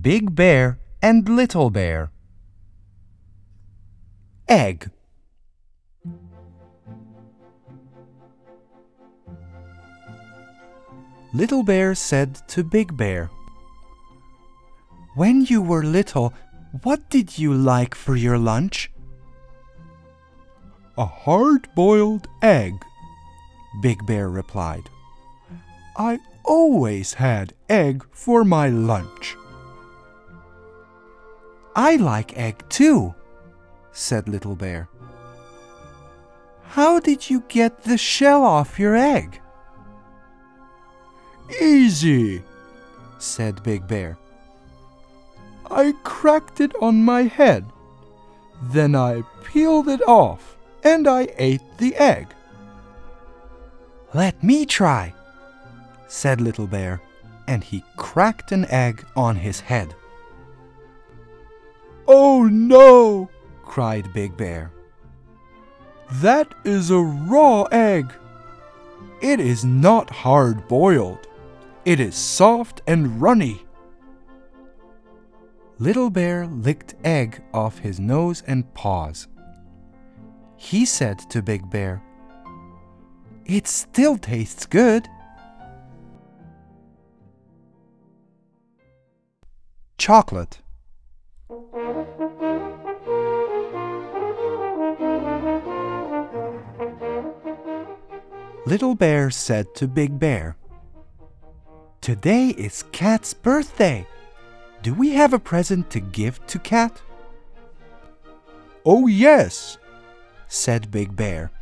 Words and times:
Big 0.00 0.34
Bear 0.34 0.78
and 1.02 1.28
Little 1.28 1.70
Bear. 1.70 2.10
Egg. 4.48 4.90
Little 11.32 11.62
Bear 11.62 11.94
said 11.94 12.36
to 12.48 12.64
Big 12.64 12.96
Bear, 12.96 13.30
When 15.14 15.44
you 15.44 15.60
were 15.60 15.84
little, 15.84 16.32
what 16.82 17.10
did 17.10 17.38
you 17.38 17.52
like 17.52 17.94
for 17.94 18.16
your 18.16 18.38
lunch? 18.38 18.90
A 20.96 21.04
hard 21.04 21.68
boiled 21.74 22.26
egg, 22.42 22.74
Big 23.82 24.04
Bear 24.06 24.28
replied. 24.28 24.88
I 25.96 26.20
always 26.42 27.14
had 27.14 27.52
egg 27.68 28.04
for 28.12 28.44
my 28.44 28.68
lunch. 28.68 29.36
I 31.76 31.96
like 31.96 32.36
egg 32.36 32.64
too, 32.68 33.14
said 33.92 34.28
Little 34.28 34.54
Bear. 34.54 34.88
How 36.62 37.00
did 37.00 37.30
you 37.30 37.42
get 37.48 37.82
the 37.82 37.98
shell 37.98 38.44
off 38.44 38.78
your 38.78 38.96
egg? 38.96 39.40
Easy, 41.60 42.42
said 43.18 43.62
Big 43.62 43.86
Bear. 43.86 44.18
I 45.70 45.94
cracked 46.04 46.60
it 46.60 46.72
on 46.80 47.04
my 47.04 47.22
head. 47.22 47.64
Then 48.62 48.94
I 48.94 49.22
peeled 49.42 49.88
it 49.88 50.02
off 50.06 50.56
and 50.82 51.08
I 51.08 51.28
ate 51.38 51.78
the 51.78 51.94
egg. 51.96 52.28
Let 54.12 54.42
me 54.44 54.64
try, 54.64 55.12
said 56.06 56.40
Little 56.40 56.68
Bear, 56.68 57.00
and 57.48 57.64
he 57.64 57.82
cracked 57.96 58.52
an 58.52 58.64
egg 58.66 59.04
on 59.16 59.36
his 59.36 59.60
head. 59.60 59.94
No! 62.68 63.28
cried 63.62 64.12
Big 64.14 64.36
Bear. 64.36 64.72
That 66.12 66.54
is 66.64 66.90
a 66.90 66.98
raw 66.98 67.64
egg. 67.64 68.12
It 69.20 69.38
is 69.38 69.64
not 69.64 70.08
hard 70.08 70.66
boiled. 70.68 71.26
It 71.84 72.00
is 72.00 72.14
soft 72.14 72.80
and 72.86 73.20
runny. 73.20 73.66
Little 75.78 76.08
Bear 76.08 76.46
licked 76.46 76.94
egg 77.04 77.42
off 77.52 77.78
his 77.78 78.00
nose 78.00 78.42
and 78.46 78.72
paws. 78.74 79.28
He 80.56 80.86
said 80.86 81.18
to 81.30 81.42
Big 81.42 81.68
Bear, 81.68 82.02
It 83.44 83.66
still 83.66 84.16
tastes 84.16 84.64
good. 84.64 85.06
Chocolate. 89.98 90.63
Little 98.66 98.94
Bear 98.94 99.30
said 99.30 99.74
to 99.74 99.86
Big 99.86 100.18
Bear, 100.18 100.56
Today 102.00 102.48
is 102.48 102.82
Cat's 102.92 103.34
birthday. 103.34 104.06
Do 104.82 104.94
we 104.94 105.10
have 105.10 105.34
a 105.34 105.38
present 105.38 105.90
to 105.90 106.00
give 106.00 106.44
to 106.46 106.58
Cat? 106.58 107.02
Oh, 108.86 109.06
yes, 109.06 109.76
said 110.48 110.90
Big 110.90 111.14
Bear. 111.14 111.52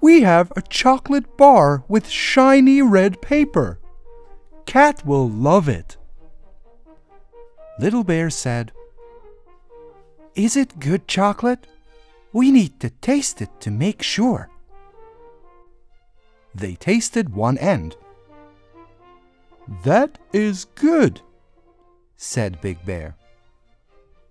We 0.00 0.22
have 0.22 0.52
a 0.56 0.62
chocolate 0.62 1.36
bar 1.36 1.84
with 1.86 2.08
shiny 2.08 2.82
red 2.82 3.22
paper. 3.22 3.78
Cat 4.66 5.06
will 5.06 5.28
love 5.28 5.68
it. 5.68 5.96
Little 7.78 8.02
Bear 8.02 8.28
said, 8.28 8.72
Is 10.34 10.56
it 10.56 10.80
good 10.80 11.06
chocolate? 11.06 11.68
We 12.32 12.50
need 12.50 12.80
to 12.80 12.90
taste 12.90 13.40
it 13.40 13.60
to 13.60 13.70
make 13.70 14.02
sure. 14.02 14.50
They 16.56 16.74
tasted 16.74 17.34
one 17.34 17.58
end. 17.58 17.96
That 19.84 20.18
is 20.32 20.64
good, 20.74 21.20
said 22.16 22.62
Big 22.62 22.82
Bear. 22.86 23.14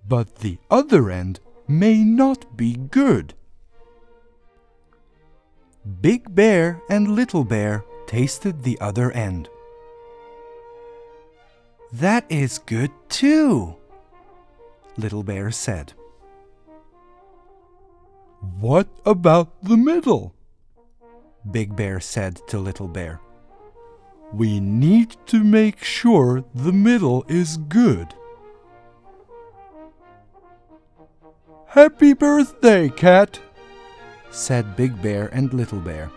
But 0.07 0.37
the 0.37 0.57
other 0.71 1.11
end 1.11 1.39
may 1.67 2.03
not 2.03 2.57
be 2.57 2.77
good. 2.77 3.35
Big 6.01 6.33
Bear 6.33 6.81
and 6.89 7.15
Little 7.15 7.43
Bear 7.43 7.85
tasted 8.07 8.63
the 8.63 8.79
other 8.81 9.11
end. 9.11 9.47
That 11.93 12.25
is 12.27 12.57
good 12.57 12.89
too, 13.07 13.75
Little 14.97 15.21
Bear 15.21 15.51
said. 15.51 15.93
What 18.59 18.87
about 19.05 19.61
the 19.61 19.77
middle? 19.77 20.33
Big 21.51 21.75
Bear 21.75 21.99
said 21.99 22.41
to 22.47 22.57
Little 22.57 22.87
Bear. 22.87 23.19
We 24.33 24.59
need 24.59 25.15
to 25.27 25.43
make 25.43 25.83
sure 25.83 26.43
the 26.53 26.73
middle 26.73 27.23
is 27.27 27.57
good. 27.57 28.13
Happy 31.67 32.13
birthday, 32.13 32.89
Cat, 32.89 33.39
said 34.31 34.75
Big 34.75 35.01
Bear 35.01 35.27
and 35.27 35.53
Little 35.53 35.79
Bear. 35.79 36.09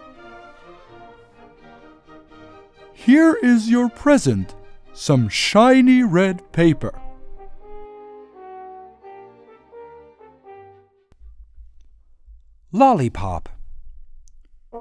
Here 2.93 3.38
is 3.43 3.69
your 3.69 3.88
present, 3.88 4.55
some 4.93 5.28
shiny 5.28 6.03
red 6.03 6.53
paper. 6.53 6.99
Lollipop. 12.72 13.49
Big 14.71 14.81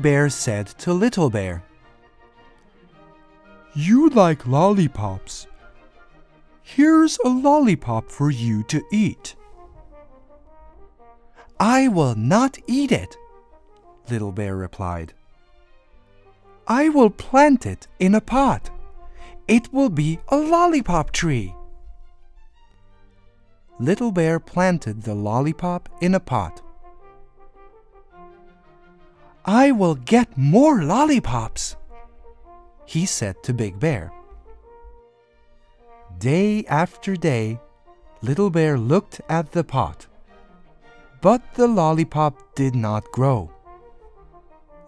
Bear 0.00 0.28
said 0.28 0.68
to 0.78 0.92
Little 0.92 1.28
Bear, 1.28 1.64
You 3.74 4.10
like 4.10 4.46
lollipops. 4.46 5.48
Here's 6.62 7.18
a 7.24 7.28
lollipop 7.28 8.12
for 8.12 8.30
you 8.30 8.62
to 8.64 8.80
eat. 8.92 9.34
I 11.58 11.88
will 11.88 12.14
not 12.14 12.58
eat 12.68 12.92
it, 12.92 13.16
Little 14.08 14.30
Bear 14.30 14.54
replied. 14.54 15.14
I 16.68 16.90
will 16.90 17.10
plant 17.10 17.66
it 17.66 17.88
in 17.98 18.14
a 18.14 18.20
pot. 18.20 18.70
It 19.46 19.72
will 19.72 19.90
be 19.90 20.18
a 20.28 20.36
lollipop 20.36 21.10
tree. 21.12 21.54
Little 23.78 24.10
Bear 24.10 24.40
planted 24.40 25.02
the 25.02 25.14
lollipop 25.14 25.88
in 26.00 26.14
a 26.14 26.20
pot. 26.20 26.62
I 29.44 29.72
will 29.72 29.96
get 29.96 30.38
more 30.38 30.82
lollipops, 30.82 31.76
he 32.86 33.04
said 33.04 33.42
to 33.42 33.52
Big 33.52 33.78
Bear. 33.78 34.10
Day 36.18 36.64
after 36.66 37.14
day, 37.14 37.60
Little 38.22 38.48
Bear 38.48 38.78
looked 38.78 39.20
at 39.28 39.52
the 39.52 39.64
pot, 39.64 40.06
but 41.20 41.42
the 41.54 41.66
lollipop 41.66 42.54
did 42.54 42.74
not 42.74 43.12
grow. 43.12 43.50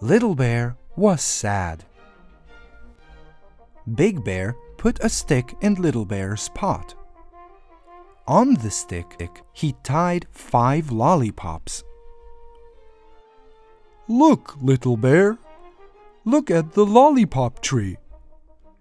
Little 0.01 0.35
Bear 0.35 0.77
was 0.97 1.21
sad. 1.21 1.85
Big 3.95 4.25
Bear 4.25 4.57
put 4.79 4.99
a 5.05 5.09
stick 5.09 5.55
in 5.61 5.75
Little 5.75 6.05
Bear's 6.05 6.49
pot. 6.51 6.95
On 8.27 8.55
the 8.55 8.71
stick, 8.71 9.17
he 9.53 9.75
tied 9.85 10.27
five 10.33 10.91
lollipops. 10.91 11.85
Look, 14.09 14.57
Little 14.61 14.97
Bear. 14.97 15.39
Look 16.25 16.51
at 16.51 16.73
the 16.73 16.85
lollipop 16.85 17.61
tree. 17.61 17.97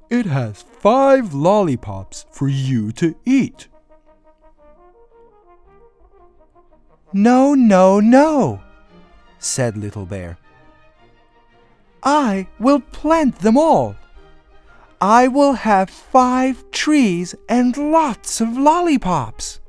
It 0.09 0.25
has 0.25 0.63
five 0.63 1.33
lollipops 1.33 2.25
for 2.31 2.47
you 2.47 2.91
to 2.93 3.15
eat. 3.25 3.67
No, 7.13 7.53
no, 7.53 7.99
no, 7.99 8.61
said 9.37 9.77
Little 9.77 10.05
Bear. 10.05 10.37
I 12.03 12.47
will 12.59 12.79
plant 12.79 13.39
them 13.39 13.57
all. 13.57 13.95
I 15.07 15.27
will 15.27 15.53
have 15.53 15.91
five 15.91 16.71
trees 16.71 17.35
and 17.47 17.77
lots 17.77 18.41
of 18.41 18.57
lollipops. 18.57 19.59